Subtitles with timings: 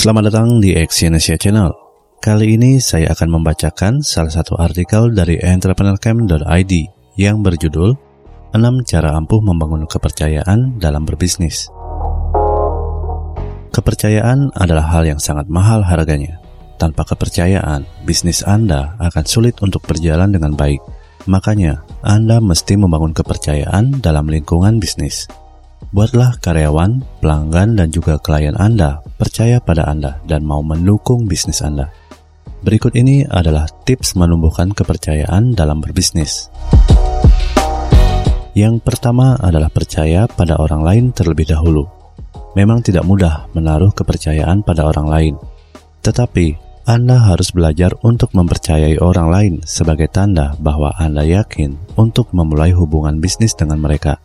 [0.00, 1.76] Selamat datang di Exyonesia Channel.
[2.24, 6.72] Kali ini saya akan membacakan salah satu artikel dari entrepreneurcamp.id
[7.20, 7.92] yang berjudul
[8.56, 11.68] 6 cara ampuh membangun kepercayaan dalam berbisnis.
[13.76, 16.40] Kepercayaan adalah hal yang sangat mahal harganya.
[16.80, 20.80] Tanpa kepercayaan, bisnis Anda akan sulit untuk berjalan dengan baik.
[21.28, 25.28] Makanya, Anda mesti membangun kepercayaan dalam lingkungan bisnis.
[25.88, 31.88] Buatlah karyawan, pelanggan, dan juga klien Anda percaya pada Anda dan mau mendukung bisnis Anda.
[32.60, 36.52] Berikut ini adalah tips menumbuhkan kepercayaan dalam berbisnis.
[38.52, 41.88] Yang pertama adalah percaya pada orang lain terlebih dahulu.
[42.52, 45.34] Memang tidak mudah menaruh kepercayaan pada orang lain,
[46.04, 52.74] tetapi Anda harus belajar untuk mempercayai orang lain sebagai tanda bahwa Anda yakin untuk memulai
[52.74, 54.18] hubungan bisnis dengan mereka.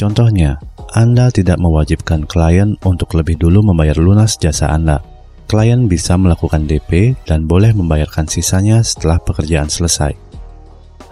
[0.00, 0.56] Contohnya,
[0.96, 5.04] Anda tidak mewajibkan klien untuk lebih dulu membayar lunas jasa Anda.
[5.44, 10.16] Klien bisa melakukan DP dan boleh membayarkan sisanya setelah pekerjaan selesai.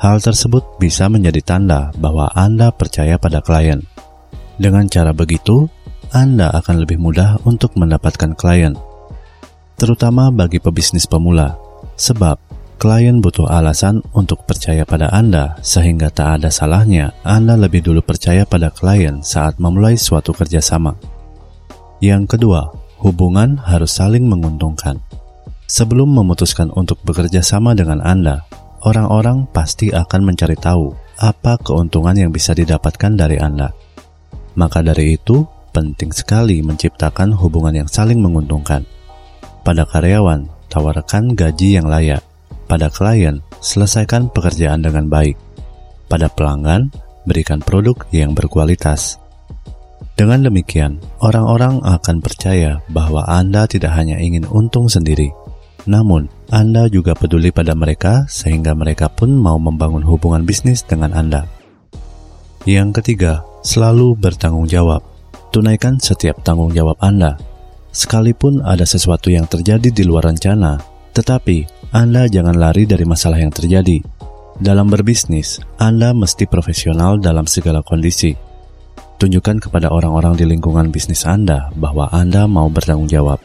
[0.01, 3.85] Hal tersebut bisa menjadi tanda bahwa Anda percaya pada klien.
[4.57, 5.69] Dengan cara begitu,
[6.09, 8.73] Anda akan lebih mudah untuk mendapatkan klien,
[9.77, 11.61] terutama bagi pebisnis pemula,
[12.01, 12.41] sebab
[12.79, 18.47] Klien butuh alasan untuk percaya pada Anda, sehingga tak ada salahnya Anda lebih dulu percaya
[18.47, 20.95] pada klien saat memulai suatu kerjasama.
[21.99, 22.71] Yang kedua,
[23.03, 25.03] hubungan harus saling menguntungkan.
[25.67, 28.47] Sebelum memutuskan untuk bekerja sama dengan Anda,
[28.87, 33.75] orang-orang pasti akan mencari tahu apa keuntungan yang bisa didapatkan dari Anda.
[34.55, 35.43] Maka dari itu,
[35.75, 38.87] penting sekali menciptakan hubungan yang saling menguntungkan.
[39.67, 42.28] Pada karyawan, tawarkan gaji yang layak
[42.69, 45.35] pada klien, selesaikan pekerjaan dengan baik.
[46.07, 46.93] Pada pelanggan,
[47.25, 49.17] berikan produk yang berkualitas.
[50.19, 55.31] Dengan demikian, orang-orang akan percaya bahwa Anda tidak hanya ingin untung sendiri,
[55.87, 61.47] namun Anda juga peduli pada mereka sehingga mereka pun mau membangun hubungan bisnis dengan Anda.
[62.67, 65.01] Yang ketiga, selalu bertanggung jawab.
[65.55, 67.39] Tunaikan setiap tanggung jawab Anda.
[67.95, 70.77] Sekalipun ada sesuatu yang terjadi di luar rencana,
[71.17, 74.05] tetapi anda jangan lari dari masalah yang terjadi.
[74.61, 78.37] Dalam berbisnis, Anda mesti profesional dalam segala kondisi.
[79.17, 83.41] Tunjukkan kepada orang-orang di lingkungan bisnis Anda bahwa Anda mau bertanggung jawab.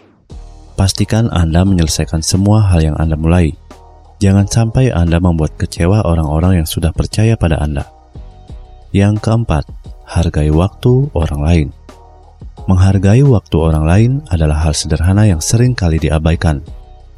[0.76, 3.56] Pastikan Anda menyelesaikan semua hal yang Anda mulai.
[4.20, 7.88] Jangan sampai Anda membuat kecewa orang-orang yang sudah percaya pada Anda.
[8.92, 9.64] Yang keempat,
[10.04, 11.68] hargai waktu orang lain.
[12.68, 16.60] Menghargai waktu orang lain adalah hal sederhana yang sering kali diabaikan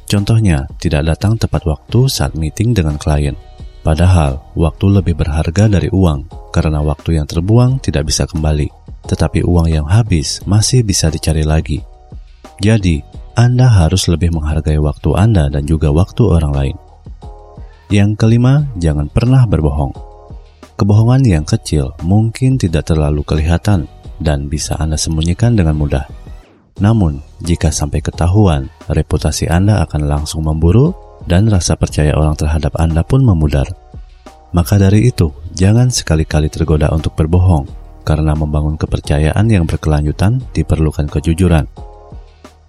[0.06, 3.34] Contohnya, tidak datang tepat waktu saat meeting dengan klien.
[3.82, 8.70] Padahal, waktu lebih berharga dari uang, karena waktu yang terbuang tidak bisa kembali,
[9.06, 11.82] tetapi uang yang habis masih bisa dicari lagi.
[12.62, 13.02] Jadi,
[13.34, 16.76] Anda harus lebih menghargai waktu Anda dan juga waktu orang lain.
[17.90, 19.94] Yang kelima, jangan pernah berbohong.
[20.74, 23.86] Kebohongan yang kecil mungkin tidak terlalu kelihatan
[24.18, 26.25] dan bisa Anda sembunyikan dengan mudah.
[26.76, 33.00] Namun, jika sampai ketahuan, reputasi Anda akan langsung memburuk dan rasa percaya orang terhadap Anda
[33.00, 33.64] pun memudar.
[34.52, 37.64] Maka dari itu, jangan sekali-kali tergoda untuk berbohong,
[38.04, 41.64] karena membangun kepercayaan yang berkelanjutan diperlukan kejujuran.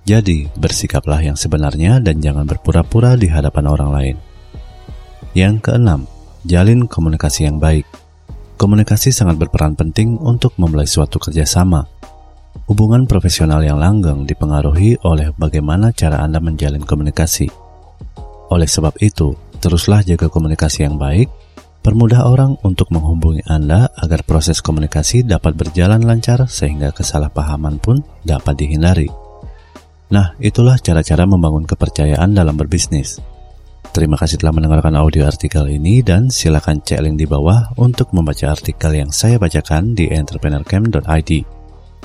[0.07, 4.17] Jadi, bersikaplah yang sebenarnya dan jangan berpura-pura di hadapan orang lain.
[5.35, 6.07] Yang keenam,
[6.47, 7.83] jalin komunikasi yang baik.
[8.55, 11.97] Komunikasi sangat berperan penting untuk memulai suatu kerjasama
[12.67, 17.47] Hubungan profesional yang langgeng dipengaruhi oleh bagaimana cara Anda menjalin komunikasi.
[18.51, 21.31] Oleh sebab itu, teruslah jaga komunikasi yang baik,
[21.79, 28.59] permudah orang untuk menghubungi Anda agar proses komunikasi dapat berjalan lancar sehingga kesalahpahaman pun dapat
[28.59, 29.07] dihindari.
[30.11, 33.23] Nah, itulah cara-cara membangun kepercayaan dalam berbisnis.
[33.95, 38.51] Terima kasih telah mendengarkan audio artikel ini dan silakan cek link di bawah untuk membaca
[38.51, 41.56] artikel yang saya bacakan di entrepreneurcamp.id.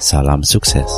[0.03, 0.91] Salam sukses.